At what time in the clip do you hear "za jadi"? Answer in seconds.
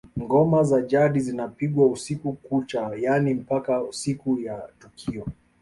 0.63-1.19